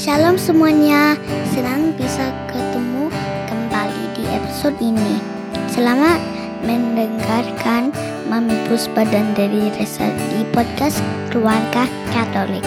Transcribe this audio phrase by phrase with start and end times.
[0.00, 1.12] Shalom semuanya,
[1.52, 3.12] senang bisa ketemu
[3.52, 5.20] kembali di episode ini.
[5.68, 6.16] Selamat
[6.64, 7.92] mendengarkan
[8.32, 11.84] Mami Puspa dan dari Resa di podcast Keluarga
[12.16, 12.64] Katolik.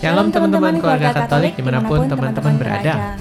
[0.00, 3.20] Shalom teman-teman keluarga Katolik di mana pun teman-teman berada.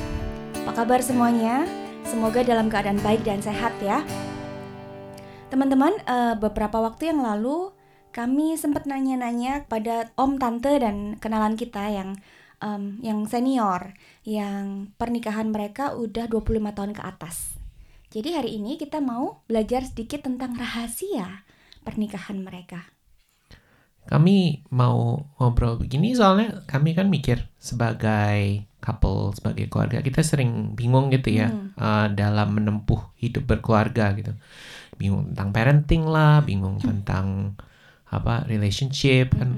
[0.64, 1.68] Apa kabar semuanya?
[2.08, 4.08] Semoga dalam keadaan baik dan sehat ya.
[5.52, 7.76] Teman-teman, uh, beberapa waktu yang lalu
[8.16, 12.18] kami sempat nanya-nanya pada om tante dan kenalan kita yang
[12.62, 13.94] um, yang senior
[14.26, 17.58] yang pernikahan mereka udah 25 tahun ke atas.
[18.08, 21.44] Jadi hari ini kita mau belajar sedikit tentang rahasia
[21.84, 22.88] pernikahan mereka.
[24.08, 31.12] Kami mau ngobrol begini soalnya kami kan mikir sebagai couple, sebagai keluarga kita sering bingung
[31.12, 31.76] gitu ya hmm.
[31.76, 34.32] uh, dalam menempuh hidup berkeluarga gitu.
[34.96, 37.60] Bingung tentang parenting lah, bingung tentang
[38.08, 39.40] apa relationship mm -hmm.
[39.40, 39.50] kan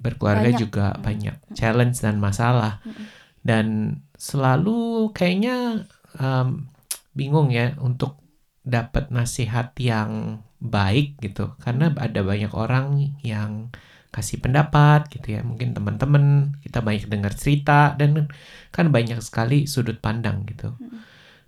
[0.00, 0.60] berkeluarga banyak.
[0.60, 1.04] juga mm -hmm.
[1.04, 3.06] banyak challenge dan masalah mm -hmm.
[3.44, 3.66] dan
[4.16, 5.86] selalu kayaknya
[6.18, 6.68] um,
[7.12, 8.18] bingung ya untuk
[8.64, 13.70] dapat nasihat yang baik gitu karena ada banyak orang yang
[14.08, 18.32] kasih pendapat gitu ya mungkin teman-teman kita banyak dengar cerita dan
[18.74, 21.00] kan banyak sekali sudut pandang gitu mm -hmm.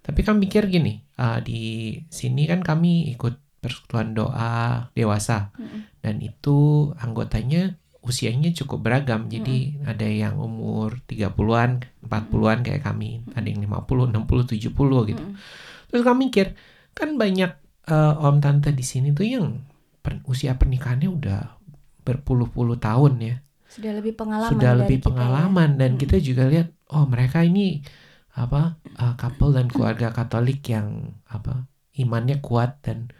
[0.05, 5.81] tapi kan mikir gini uh, di sini kan kami ikut persekutuan doa dewasa mm -hmm.
[6.01, 9.91] dan itu anggotanya usianya cukup beragam jadi mm -hmm.
[9.93, 15.89] ada yang umur 30-an 40-an kayak kami ada yang 50 60 70 gitu mm -hmm.
[15.93, 16.57] terus kami mikir
[16.97, 17.53] kan banyak
[17.89, 19.63] uh, om tante di sini tuh yang
[20.01, 21.41] per, usia pernikahannya udah
[22.03, 23.37] berpuluh-puluh tahun ya
[23.71, 25.87] sudah lebih pengalaman sudah lebih pengalaman ya.
[25.87, 26.01] dan hmm.
[26.03, 27.87] kita juga lihat oh mereka ini
[28.35, 33.11] apa uh, couple dan keluarga Katolik yang apa imannya kuat dan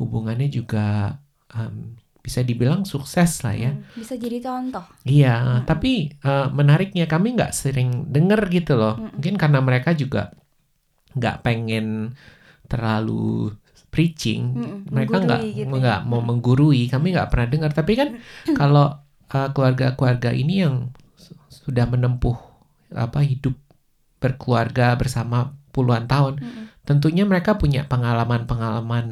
[0.00, 1.20] hubungannya juga
[1.52, 3.72] um, bisa dibilang sukses lah ya.
[3.72, 4.84] Hmm, bisa jadi contoh.
[5.08, 5.60] Iya, hmm.
[5.68, 8.96] tapi uh, menariknya kami nggak sering denger gitu loh.
[8.96, 9.12] Hmm.
[9.16, 10.32] Mungkin karena mereka juga
[11.16, 12.16] nggak pengen
[12.70, 13.52] terlalu
[13.90, 15.80] preaching, hmm, mereka nggak gitu ya.
[15.80, 16.86] nggak mau menggurui.
[16.88, 17.70] Kami nggak pernah dengar.
[17.72, 18.56] Tapi kan hmm.
[18.56, 19.00] kalau
[19.32, 20.92] uh, keluarga-keluarga ini yang
[21.50, 22.36] sudah menempuh
[22.94, 23.56] apa hidup
[24.20, 26.64] berkeluarga bersama puluhan tahun, hmm.
[26.84, 29.06] tentunya mereka punya pengalaman-pengalaman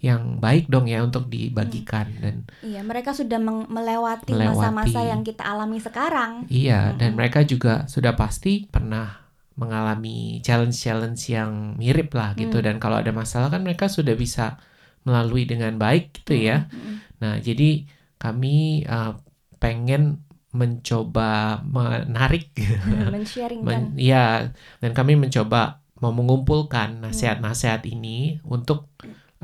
[0.00, 2.20] yang baik dong ya untuk dibagikan hmm.
[2.24, 2.34] dan
[2.64, 3.36] iya mereka sudah
[3.68, 6.96] melewati masa-masa yang kita alami sekarang iya hmm.
[6.96, 9.28] dan mereka juga sudah pasti pernah
[9.60, 12.64] mengalami challenge-challenge yang mirip lah gitu hmm.
[12.64, 14.56] dan kalau ada masalah kan mereka sudah bisa
[15.04, 16.80] melalui dengan baik gitu ya hmm.
[16.80, 16.96] hmm.
[17.20, 17.84] nah jadi
[18.16, 19.20] kami uh,
[19.60, 20.24] pengen
[20.56, 22.56] mencoba menarik
[23.12, 24.48] men-sharing Men, ya
[24.80, 28.88] dan kami mencoba mau mengumpulkan nasihat-nasihat ini untuk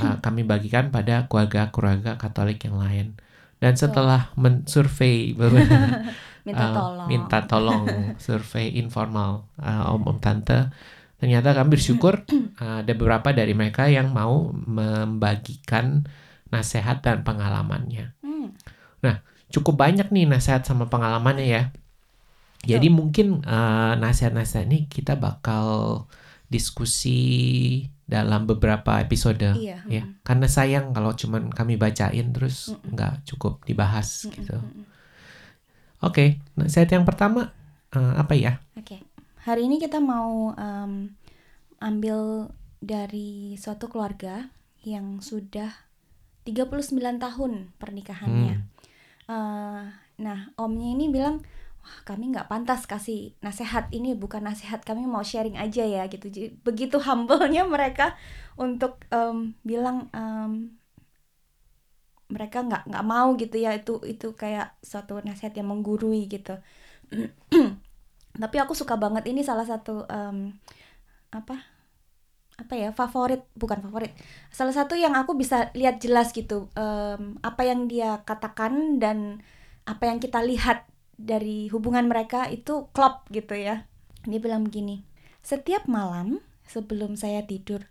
[0.01, 3.07] uh, kami bagikan pada keluarga-keluarga Katolik yang lain.
[3.57, 5.33] Dan setelah mensurvei
[6.47, 7.83] minta uh, tolong, minta tolong
[8.21, 10.71] survei informal uh, om om tante,
[11.19, 12.23] ternyata kami bersyukur
[12.63, 16.05] uh, ada beberapa dari mereka yang mau membagikan
[16.53, 18.15] nasihat dan pengalamannya.
[18.23, 18.55] Hmm.
[19.03, 21.63] Nah, cukup banyak nih nasihat sama pengalamannya ya.
[22.67, 26.03] Jadi mungkin uh, nasihat-nasihat ini kita bakal
[26.51, 29.83] diskusi dalam beberapa episode iya.
[29.91, 34.35] ya karena sayang kalau cuman kami bacain terus nggak cukup dibahas mm -mm.
[34.39, 34.57] gitu
[36.07, 36.39] oke okay,
[36.71, 37.51] set yang pertama
[37.99, 39.01] uh, apa ya oke okay.
[39.43, 41.11] hari ini kita mau um,
[41.83, 44.55] ambil dari suatu keluarga
[44.87, 45.75] yang sudah
[46.47, 48.71] 39 tahun pernikahannya hmm.
[49.27, 49.83] uh,
[50.23, 51.43] nah omnya ini bilang
[52.09, 56.27] kami nggak pantas kasih nasihat ini bukan nasihat kami mau sharing aja ya gitu.
[56.29, 58.15] Jadi, begitu humble-nya mereka
[58.59, 60.77] untuk um, bilang um,
[62.27, 66.59] mereka nggak nggak mau gitu ya itu itu kayak suatu nasihat yang menggurui gitu.
[68.43, 70.53] Tapi aku suka banget ini salah satu um,
[71.31, 71.77] apa
[72.57, 74.17] apa ya favorit bukan favorit
[74.49, 79.45] salah satu yang aku bisa lihat jelas gitu um, apa yang dia katakan dan
[79.85, 83.89] apa yang kita lihat dari hubungan mereka itu klop gitu ya.
[84.29, 85.05] Dia bilang begini,
[85.41, 87.89] setiap malam sebelum saya tidur,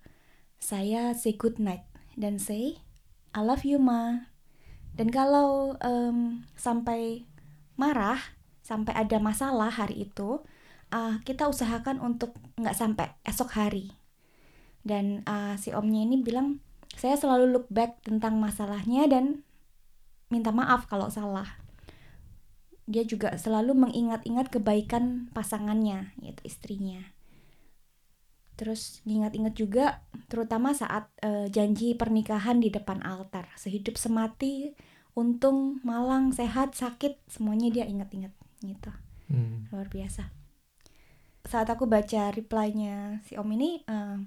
[0.62, 2.80] saya say good night dan say
[3.36, 4.31] I love you ma.
[4.95, 7.27] Dan kalau um, sampai
[7.75, 8.22] marah,
[8.63, 10.39] sampai ada masalah hari itu,
[10.95, 13.92] uh, kita usahakan untuk nggak sampai esok hari.
[14.86, 16.63] Dan uh, si omnya ini bilang,
[16.95, 19.44] saya selalu look back tentang masalahnya dan
[20.31, 21.65] minta maaf kalau salah
[22.86, 27.02] dia juga selalu mengingat-ingat kebaikan pasangannya yaitu istrinya.
[28.56, 33.52] Terus ingat-ingat juga terutama saat uh, janji pernikahan di depan altar.
[33.60, 34.72] Sehidup semati
[35.16, 38.32] untung malang sehat sakit semuanya dia ingat-ingat
[38.64, 38.92] gitu.
[39.26, 39.66] Hmm.
[39.74, 40.30] luar biasa.
[41.50, 44.18] Saat aku baca reply-nya si om ini eh,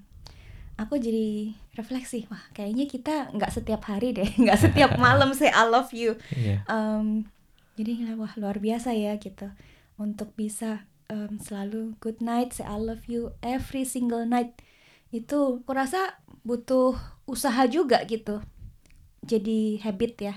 [0.78, 5.70] aku jadi refleksi wah kayaknya kita nggak setiap hari deh nggak setiap malam say I
[5.70, 6.19] love you.
[6.34, 6.66] Iya.
[6.66, 7.31] Em,
[7.78, 9.46] jadi wah luar biasa ya gitu.
[9.94, 14.58] Untuk bisa em, selalu good night say I love you every single night.
[15.14, 16.98] Itu aku rasa butuh
[17.30, 18.42] usaha juga gitu.
[19.22, 20.34] Jadi habit ya.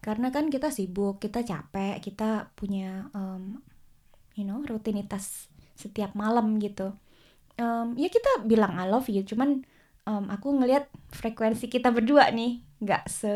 [0.00, 3.60] Karena kan kita sibuk kita capek kita punya em,
[4.32, 6.96] you know rutinitas setiap malam gitu.
[7.60, 9.68] Em, ya kita bilang I love you cuman
[10.08, 13.32] em, aku ngelihat frekuensi kita berdua nih nggak se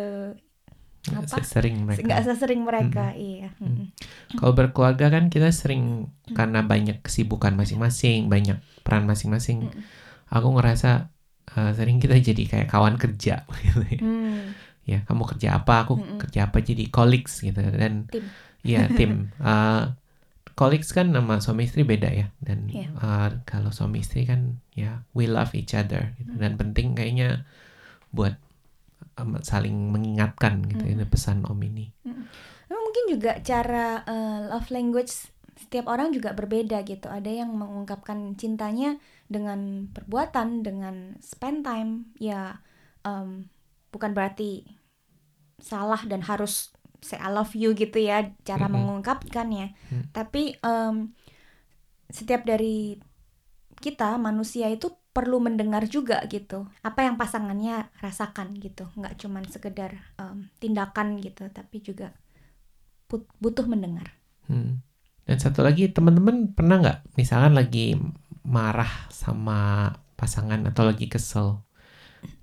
[1.14, 1.36] apa?
[1.42, 2.04] sering mereka.
[2.04, 3.88] nggak sesering mereka iya Mm-mm.
[4.36, 9.68] Kalau berkeluarga kan kita sering karena banyak kesibukan masing-masing, banyak peran masing-masing.
[9.68, 9.82] Mm-mm.
[10.28, 11.08] Aku ngerasa
[11.56, 14.00] uh, sering kita jadi kayak kawan kerja gitu ya.
[14.00, 14.52] Hmm,
[14.88, 16.16] Ya, kamu kerja apa, aku Mm-mm.
[16.16, 18.24] kerja apa jadi colleagues gitu dan tim
[18.64, 19.32] Iya tim.
[19.38, 19.92] Uh,
[20.58, 22.26] colleagues kan nama suami istri beda ya.
[22.42, 22.88] Dan Iya.
[22.98, 26.12] uh, kalau suami istri kan ya we love each other.
[26.18, 26.32] Gitu.
[26.36, 27.44] Dan penting kayaknya
[28.10, 28.40] buat
[29.42, 30.84] saling mengingatkan gitu.
[30.84, 31.90] Ini pesan om ini.
[32.68, 38.38] Nah, mungkin juga cara eh, love language setiap orang juga berbeda gitu ada yang mengungkapkan
[38.38, 38.94] cintanya
[39.26, 42.62] dengan perbuatan dengan spend time ya
[43.02, 43.50] em,
[43.90, 44.62] bukan berarti
[45.58, 46.70] salah dan harus
[47.02, 49.02] say I love you gitu ya cara Mm-mm.
[49.02, 50.04] mengungkapkannya Mm.
[50.14, 51.10] tapi em,
[52.08, 52.96] setiap dari
[53.82, 59.98] kita manusia itu perlu mendengar juga gitu apa yang pasangannya rasakan gitu nggak cuman sekedar
[60.14, 62.14] em, tindakan gitu tapi juga
[63.10, 64.14] put- butuh mendengar
[64.48, 64.80] Hmm.
[65.28, 67.92] Dan satu lagi teman-teman pernah nggak misalkan lagi
[68.48, 71.68] marah sama pasangan atau lagi kesel,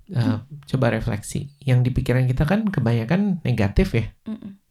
[0.06, 0.38] Uh,
[0.70, 1.50] coba refleksi.
[1.58, 4.06] Yang di pikiran kita kan kebanyakan negatif ya.
[4.30, 4.62] Mm-mm.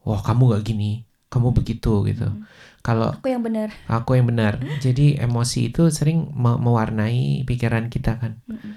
[0.00, 2.28] Wah kamu gak gini, kamu begitu gitu.
[2.28, 2.44] Mm.
[2.82, 8.18] Kalau aku yang benar aku yang benar, jadi emosi itu sering me- mewarnai pikiran kita
[8.18, 8.42] kan.
[8.50, 8.72] Mm-mm.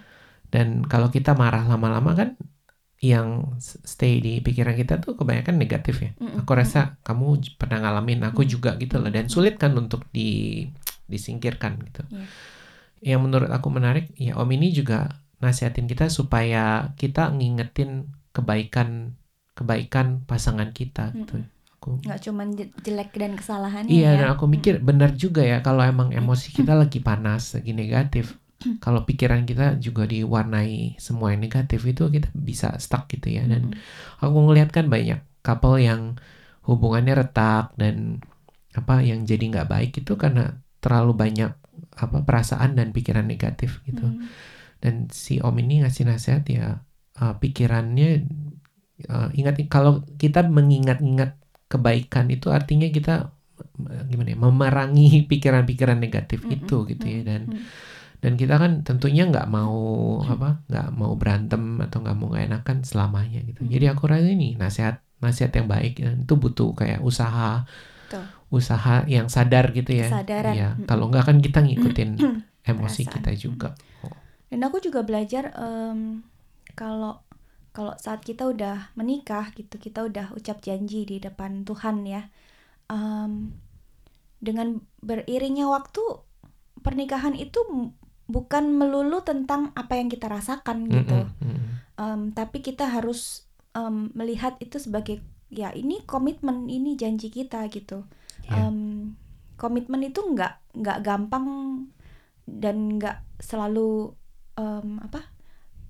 [0.54, 2.30] Dan kalau kita marah lama-lama kan,
[3.04, 6.12] yang stay di pikiran kita tuh kebanyakan negatif ya.
[6.22, 6.46] Mm-mm.
[6.46, 9.10] Aku rasa kamu pernah ngalamin, aku juga gitu loh.
[9.10, 10.64] Dan sulit kan untuk di
[11.10, 12.04] disingkirkan gitu.
[12.14, 12.26] Iya.
[13.04, 19.20] Yang menurut aku menarik, ya Om ini juga nasihatin kita supaya kita ngingetin kebaikan
[19.54, 21.44] kebaikan pasangan kita gitu.
[21.84, 25.60] Aku nggak cuman je- jelek dan kesalahannya Iya, ya dan aku mikir benar juga ya
[25.60, 28.40] kalau emang emosi kita lagi panas, lagi negatif.
[28.86, 33.44] Kalau pikiran kita juga diwarnai semua yang negatif itu kita bisa stuck gitu ya.
[33.44, 33.76] Dan
[34.24, 36.16] aku ngeliat kan banyak couple yang
[36.64, 38.24] hubungannya retak dan
[38.72, 41.52] apa yang jadi nggak baik itu karena terlalu banyak
[42.00, 44.08] apa perasaan dan pikiran negatif gitu.
[44.08, 44.32] Mm.
[44.80, 46.88] Dan si Om ini ngasih nasihat ya
[47.20, 48.24] uh, pikirannya
[49.12, 53.34] uh, ingat kalau kita mengingat-ingat kebaikan itu artinya kita
[53.90, 57.66] uh, gimana ya memerangi pikiran-pikiran negatif Mm-mm, itu gitu ya dan mm.
[58.24, 59.76] dan kita kan tentunya nggak mau
[60.24, 64.56] apa nggak mau berantem atau nggak mau nggak enakan selamanya gitu jadi aku rasa ini
[64.56, 67.64] nasihat nasihat yang baik dan itu butuh kayak usaha
[68.08, 68.24] Betul.
[68.52, 70.54] usaha yang sadar gitu ya Kesadaran.
[70.56, 70.88] Iya, Mm-mm.
[70.88, 72.10] kalau nggak kan kita ngikutin
[72.72, 73.14] emosi Perasaan.
[73.20, 73.70] kita juga
[74.54, 76.22] dan aku juga belajar em,
[76.78, 77.23] kalau
[77.74, 82.30] kalau saat kita udah menikah gitu kita udah ucap janji di depan Tuhan ya
[82.88, 83.58] em,
[84.44, 86.04] dengan beriringnya waktu
[86.84, 87.64] pernikahan itu
[88.28, 91.28] bukan melulu tentang apa yang kita rasakan gitu.
[91.96, 98.04] Em, tapi kita harus em, melihat itu sebagai ya ini komitmen ini janji kita gitu.
[98.52, 99.16] Em,
[99.56, 101.48] komitmen itu nggak nggak gampang
[102.44, 104.12] dan nggak selalu
[104.60, 105.24] em, apa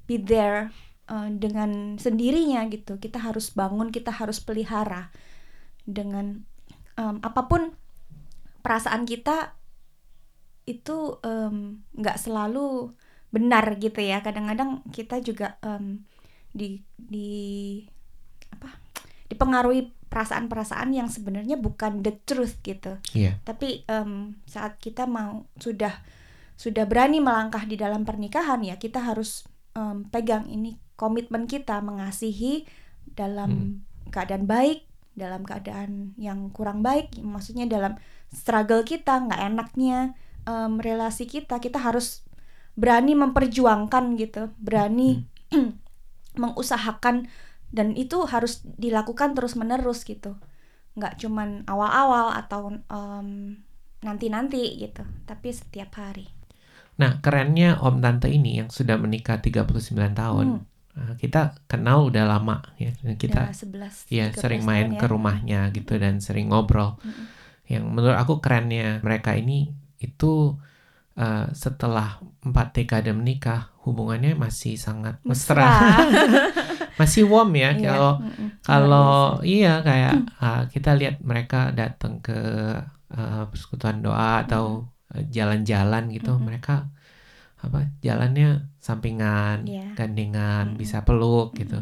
[0.05, 0.69] be there
[1.09, 2.99] eh, dengan sendirinya gitu.
[2.99, 5.09] Kita harus bangun kita harus pelihara
[5.83, 6.47] dengan
[6.95, 7.75] em, apa pun
[8.63, 9.59] perasaan kita
[10.63, 11.19] itu
[11.99, 12.95] nggak selalu
[13.35, 14.23] benar gitu ya.
[14.23, 16.07] Kadang-kadang kita juga em,
[16.53, 17.31] di di
[18.53, 18.77] apa
[19.27, 23.01] dipengaruhi perasaan-perasaan yang sebenarnya bukan the truth gitu.
[23.17, 23.41] Iya.
[23.41, 26.05] tapi em, saat kita mau sudah
[26.53, 32.65] sudah berani melangkah di dalam pernikahan ya kita harus em, pegang ini komitmen kita mengasihi
[33.13, 33.83] dalam
[34.13, 37.97] keadaan baik dalam keadaan yang kurang baik maksudnya dalam
[38.33, 40.17] struggle kita nggak enaknya
[40.49, 42.25] em, relasi kita kita harus
[42.73, 45.29] berani memperjuangkan gitu berani
[46.41, 47.29] mengusahakan
[47.73, 50.37] dan itu harus dilakukan terus menerus gitu.
[50.93, 53.57] Nggak cuman awal-awal atau em,
[54.05, 56.29] nanti-nanti gitu tapi setiap hari.
[57.01, 60.61] Nah, kerennya Om Tante ini yang sudah menikah 39 tahun, Hmm.
[60.97, 62.93] Uh, kita kenal udah lama ya.
[63.17, 65.11] Kita Udah 11 ya 13 sering main tahun ke ya.
[65.11, 66.97] rumahnya gitu dan sering ngobrol.
[67.01, 67.41] Mm-mm.
[67.63, 69.71] yang menurut aku kerennya mereka ini
[70.03, 70.59] itu
[71.15, 75.63] uh, setelah empat dekade menikah hubungannya masih sangat mesra,
[76.99, 78.47] masih warm ya Iya, kalau mm-mm.
[78.63, 82.35] kalau Luar iya kayak uh, kita lihat mereka datang ke
[83.15, 86.91] uh, persekutuan doa atau uh, jalan-jalan gitu mereka
[87.63, 89.95] apa jalannya sampingan Iya.
[89.95, 90.79] gandengan Mm-mm.
[90.79, 91.81] bisa peluk gitu.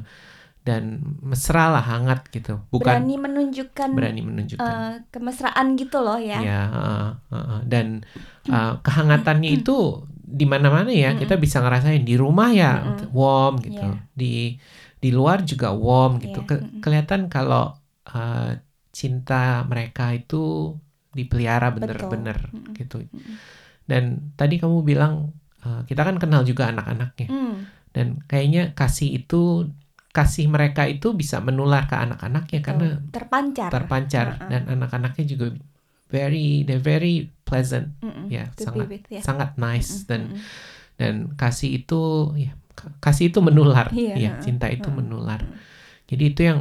[0.61, 4.61] Dan mesra lah hangat gitu bukan berani menunjukkan berani menunjukkan.
[4.61, 6.38] eh, kemesraan gitu loh ya.
[6.38, 7.59] ya heeh, heeh.
[7.65, 8.05] dan
[8.45, 12.05] uh, kehangatannya itu di mana-mana ya kita bisa ngerasain.
[12.05, 12.71] Di rumah ya
[13.09, 13.81] warm gitu.
[13.81, 14.05] Iya.
[14.13, 14.61] di
[15.01, 16.45] di luar juga warm gitu.
[16.45, 17.73] Iya, Ke- kelihatan kalau
[18.07, 18.53] uh,
[18.93, 20.77] cinta mereka itu
[21.11, 22.38] dipelihara bener-bener
[22.77, 23.01] gitu.
[23.83, 25.33] Dan tadi kamu bilang
[25.65, 29.72] uh, kita kan kenal juga anak-anaknya Hmm, dan kayaknya kasih itu
[30.12, 33.70] kasih mereka itu bisa menular ke anak-anaknya karena terpancar.
[33.72, 34.50] terpancar Uh-uh.
[34.51, 35.46] dan anak-anaknya juga
[36.12, 38.27] very they're very pleasant Mm-mm.
[38.27, 39.22] ya To sangat with, ya.
[39.24, 40.41] sangat nice Mm-mm, dan mm-mm.
[41.00, 42.01] dan kasih itu
[42.36, 42.51] ya
[43.00, 45.56] kasih itu menular Iya, ya cinta itu menular Mm.
[46.12, 46.60] jadi itu yang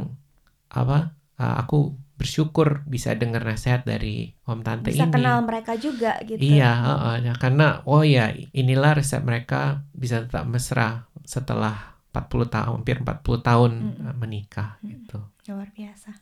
[0.71, 6.21] apa uh, aku bersyukur bisa dengar nasihat dari om tante bisa ini kenal mereka juga
[6.21, 6.37] gitu.
[6.37, 12.71] iya heeh, ya, karena oh ya inilah resep mereka bisa tetap mesra setelah 40 tahun
[12.85, 14.05] hampir 40 tahun Mm-mm.
[14.05, 15.09] uh, menikah Mm-mm.
[15.09, 16.13] gitu Luar biasa.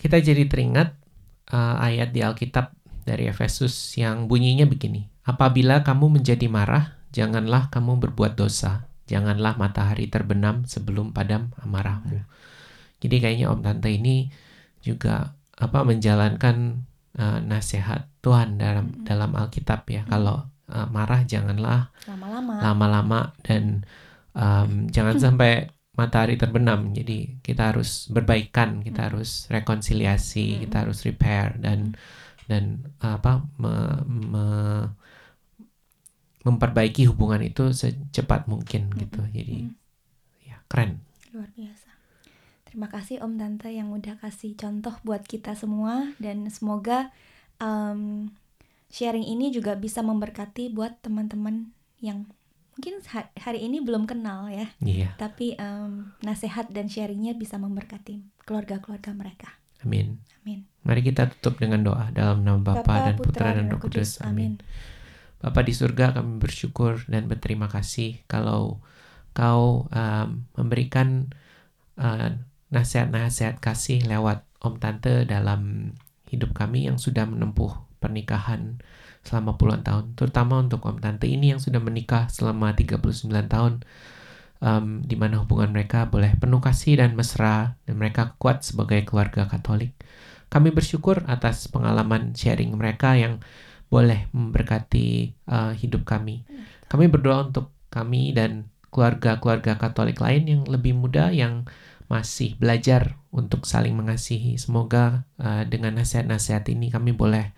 [0.00, 0.96] kita jadi teringat
[1.52, 2.72] uh, ayat di Alkitab
[3.08, 5.08] dari Efesus yang bunyinya begini.
[5.24, 8.88] Apabila kamu menjadi marah, janganlah kamu berbuat dosa.
[9.08, 12.24] Janganlah matahari terbenam sebelum padam amarahmu.
[13.00, 14.28] Jadi kayaknya Om Tante ini
[14.82, 16.86] juga apa menjalankan
[17.18, 19.04] uh, nasihat Tuhan dalam Mm-mm.
[19.06, 20.02] dalam Alkitab ya.
[20.06, 22.54] Kalau uh, marah janganlah Lama-lama.
[22.62, 23.82] lama-lama dan
[24.34, 25.68] um, jangan sampai
[25.98, 26.94] matahari terbenam.
[26.94, 30.60] Jadi kita harus berbaikan, kita harus rekonsiliasi, Mm.
[30.68, 31.98] kita harus repair dan
[32.48, 34.88] dan apa me- me-
[36.46, 39.20] memperbaiki hubungan itu secepat mungkin gitu.
[39.34, 39.74] Jadi Mm.
[40.48, 41.02] ya keren.
[41.34, 41.87] Luar biasa.
[42.68, 47.08] Terima kasih Om Tante yang udah kasih contoh buat kita semua dan semoga
[47.64, 48.28] um,
[48.92, 51.72] sharing ini juga bisa memberkati buat teman-teman
[52.04, 52.28] yang
[52.76, 58.20] mungkin ha- hari ini belum kenal ya, Iya, tapi um, nasihat dan sharingnya bisa memberkati
[58.46, 59.48] keluarga-keluarga mereka.
[59.82, 60.20] amin.
[60.44, 60.62] Amin.
[60.86, 64.20] Mari kita tutup dengan doa dalam nama Bapa dan Putra dan Roh Kudus.
[64.22, 64.60] Amin.
[65.42, 68.78] Bapa di surga kami bersyukur dan berterima kasih kalau
[69.34, 71.30] kau um, memberikan
[71.98, 72.34] uh,
[72.68, 75.92] nasihat-nasihat kasih lewat Om Tante dalam
[76.28, 77.72] hidup kami yang sudah menempuh
[78.02, 78.82] pernikahan
[79.22, 80.14] selama puluhan tahun.
[80.14, 83.84] Terutama untuk Om Tante ini yang sudah menikah selama 39 tahun
[84.62, 89.46] um, di mana hubungan mereka boleh penuh kasih dan mesra dan mereka kuat sebagai keluarga
[89.46, 89.94] Katolik.
[90.48, 93.44] Kami bersyukur atas pengalaman sharing mereka yang
[93.88, 96.44] boleh memberkati uh, hidup kami.
[96.88, 101.68] Kami berdoa untuk kami dan keluarga-keluarga Katolik lain yang lebih muda yang
[102.08, 104.56] masih belajar untuk saling mengasihi.
[104.56, 107.52] Semoga uh, dengan nasihat-nasihat ini kami boleh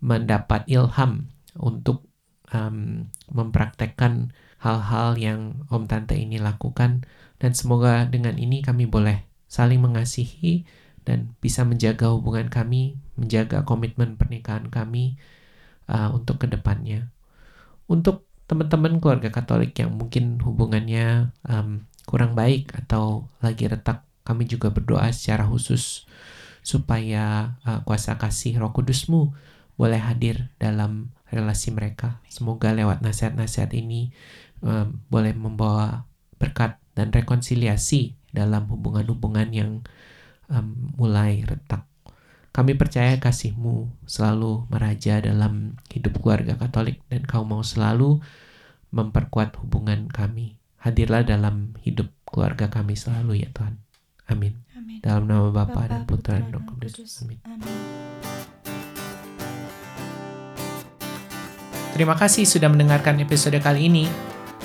[0.00, 1.28] mendapat ilham
[1.58, 2.06] untuk
[2.54, 4.32] um, mempraktekkan
[4.62, 7.04] hal-hal yang Om Tante ini lakukan
[7.42, 10.64] dan semoga dengan ini kami boleh saling mengasihi
[11.02, 15.18] dan bisa menjaga hubungan kami, menjaga komitmen pernikahan kami
[15.90, 17.10] uh, untuk ke depannya.
[17.90, 24.74] Untuk teman-teman keluarga Katolik yang mungkin hubungannya um, kurang baik atau lagi retak, kami juga
[24.74, 26.10] berdoa secara khusus
[26.66, 29.32] supaya uh, kuasa kasih Roh Kudusmu
[29.80, 32.20] boleh hadir dalam relasi mereka.
[32.28, 34.12] Semoga lewat nasihat-nasihat ini
[34.60, 36.04] um, boleh membawa
[36.36, 39.70] berkat dan rekonsiliasi dalam hubungan-hubungan yang
[40.52, 41.88] um, mulai retak.
[42.50, 48.20] Kami percaya kasihmu selalu meraja dalam hidup keluarga Katolik dan kau mau selalu
[48.92, 50.59] memperkuat hubungan kami.
[50.80, 53.76] Hadirlah dalam hidup keluarga kami selalu ya Tuhan.
[54.32, 54.64] Amin.
[54.72, 55.04] Amin.
[55.04, 56.64] Dalam nama Bapa dan Putra dan Roh.
[56.64, 56.96] Kudus.
[57.20, 57.36] Amin.
[57.44, 57.68] Amin.
[61.92, 64.08] Terima kasih sudah mendengarkan episode kali ini.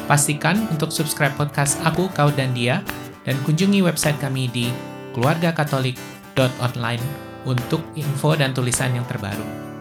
[0.07, 2.79] Pastikan untuk subscribe podcast Aku, Kau, dan Dia
[3.27, 4.72] dan kunjungi website kami di
[5.12, 7.03] keluargakatolik.online
[7.43, 9.75] untuk info dan tulisan yang terbaru.